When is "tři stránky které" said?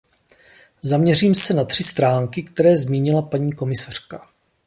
1.65-2.77